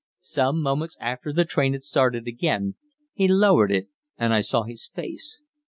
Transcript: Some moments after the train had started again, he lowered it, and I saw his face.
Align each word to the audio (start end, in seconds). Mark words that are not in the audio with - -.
Some 0.23 0.63
moments 0.63 0.97
after 0.99 1.31
the 1.31 1.45
train 1.45 1.73
had 1.73 1.83
started 1.83 2.25
again, 2.27 2.73
he 3.13 3.27
lowered 3.27 3.71
it, 3.71 3.87
and 4.17 4.33
I 4.33 4.41
saw 4.41 4.63
his 4.63 4.87
face. 4.87 5.43